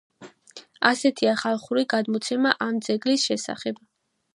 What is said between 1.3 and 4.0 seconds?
ხალხური გადმოცემა ამ ძეგლის შესახებ.